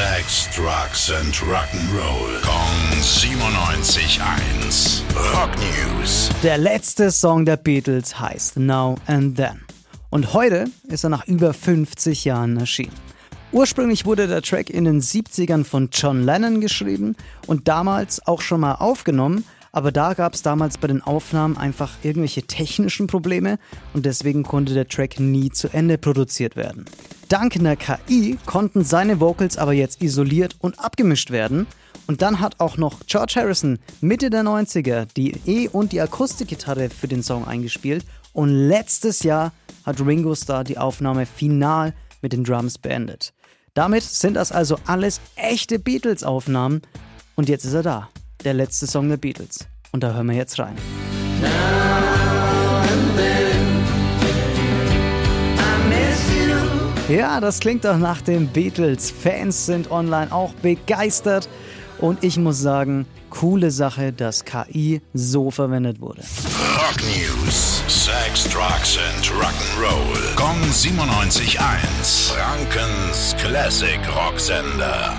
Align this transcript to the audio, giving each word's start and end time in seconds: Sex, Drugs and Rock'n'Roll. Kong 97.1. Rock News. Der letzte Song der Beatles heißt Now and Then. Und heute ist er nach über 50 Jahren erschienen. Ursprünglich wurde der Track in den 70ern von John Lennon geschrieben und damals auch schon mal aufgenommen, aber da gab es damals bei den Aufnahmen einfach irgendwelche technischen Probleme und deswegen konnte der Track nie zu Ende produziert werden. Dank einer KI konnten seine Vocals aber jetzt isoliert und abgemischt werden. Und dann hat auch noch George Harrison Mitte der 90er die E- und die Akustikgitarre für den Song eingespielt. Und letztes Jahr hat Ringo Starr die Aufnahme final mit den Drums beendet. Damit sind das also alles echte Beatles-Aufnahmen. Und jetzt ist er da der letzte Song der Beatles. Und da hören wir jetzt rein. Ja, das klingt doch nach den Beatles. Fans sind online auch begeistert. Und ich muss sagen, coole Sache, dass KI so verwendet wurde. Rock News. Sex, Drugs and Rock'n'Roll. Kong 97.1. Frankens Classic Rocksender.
Sex, 0.00 0.48
Drugs 0.56 1.12
and 1.12 1.28
Rock'n'Roll. 1.42 2.40
Kong 2.40 2.72
97.1. 3.02 5.02
Rock 5.34 5.50
News. 5.58 6.30
Der 6.42 6.56
letzte 6.56 7.10
Song 7.10 7.44
der 7.44 7.58
Beatles 7.58 8.18
heißt 8.18 8.58
Now 8.58 8.96
and 9.06 9.36
Then. 9.36 9.60
Und 10.08 10.32
heute 10.32 10.70
ist 10.88 11.04
er 11.04 11.10
nach 11.10 11.26
über 11.26 11.52
50 11.52 12.24
Jahren 12.24 12.56
erschienen. 12.56 12.94
Ursprünglich 13.52 14.06
wurde 14.06 14.26
der 14.26 14.40
Track 14.40 14.70
in 14.70 14.86
den 14.86 15.02
70ern 15.02 15.64
von 15.64 15.90
John 15.92 16.24
Lennon 16.24 16.62
geschrieben 16.62 17.14
und 17.46 17.68
damals 17.68 18.26
auch 18.26 18.40
schon 18.40 18.60
mal 18.60 18.76
aufgenommen, 18.76 19.44
aber 19.72 19.92
da 19.92 20.14
gab 20.14 20.34
es 20.34 20.42
damals 20.42 20.78
bei 20.78 20.88
den 20.88 21.02
Aufnahmen 21.02 21.56
einfach 21.56 21.92
irgendwelche 22.02 22.42
technischen 22.42 23.06
Probleme 23.06 23.58
und 23.94 24.06
deswegen 24.06 24.42
konnte 24.42 24.74
der 24.74 24.88
Track 24.88 25.20
nie 25.20 25.50
zu 25.50 25.68
Ende 25.68 25.98
produziert 25.98 26.56
werden. 26.56 26.84
Dank 27.28 27.54
einer 27.56 27.76
KI 27.76 28.38
konnten 28.44 28.82
seine 28.82 29.20
Vocals 29.20 29.56
aber 29.56 29.72
jetzt 29.72 30.02
isoliert 30.02 30.56
und 30.58 30.80
abgemischt 30.80 31.30
werden. 31.30 31.66
Und 32.08 32.22
dann 32.22 32.40
hat 32.40 32.58
auch 32.58 32.76
noch 32.76 33.06
George 33.06 33.34
Harrison 33.36 33.78
Mitte 34.00 34.30
der 34.30 34.42
90er 34.42 35.06
die 35.16 35.36
E- 35.46 35.68
und 35.68 35.92
die 35.92 36.00
Akustikgitarre 36.00 36.90
für 36.90 37.06
den 37.06 37.22
Song 37.22 37.46
eingespielt. 37.46 38.04
Und 38.32 38.48
letztes 38.48 39.22
Jahr 39.22 39.52
hat 39.84 40.00
Ringo 40.04 40.34
Starr 40.34 40.64
die 40.64 40.78
Aufnahme 40.78 41.24
final 41.24 41.94
mit 42.20 42.32
den 42.32 42.42
Drums 42.42 42.78
beendet. 42.78 43.32
Damit 43.74 44.02
sind 44.02 44.34
das 44.34 44.50
also 44.50 44.76
alles 44.86 45.20
echte 45.36 45.78
Beatles-Aufnahmen. 45.78 46.82
Und 47.36 47.48
jetzt 47.48 47.64
ist 47.64 47.74
er 47.74 47.84
da 47.84 48.08
der 48.44 48.54
letzte 48.54 48.86
Song 48.86 49.08
der 49.08 49.16
Beatles. 49.16 49.66
Und 49.92 50.02
da 50.02 50.14
hören 50.14 50.28
wir 50.28 50.36
jetzt 50.36 50.58
rein. 50.58 50.76
Ja, 57.08 57.40
das 57.40 57.58
klingt 57.58 57.84
doch 57.84 57.98
nach 57.98 58.20
den 58.20 58.46
Beatles. 58.46 59.10
Fans 59.10 59.66
sind 59.66 59.90
online 59.90 60.30
auch 60.32 60.52
begeistert. 60.54 61.48
Und 61.98 62.22
ich 62.22 62.36
muss 62.38 62.60
sagen, 62.60 63.04
coole 63.30 63.70
Sache, 63.70 64.12
dass 64.12 64.44
KI 64.44 65.02
so 65.12 65.50
verwendet 65.50 66.00
wurde. 66.00 66.22
Rock 66.22 67.02
News. 67.02 67.82
Sex, 67.88 68.44
Drugs 68.44 68.96
and 68.96 69.26
Rock'n'Roll. 69.26 70.36
Kong 70.36 70.56
97.1. 70.70 72.32
Frankens 72.32 73.34
Classic 73.38 73.98
Rocksender. 74.14 75.18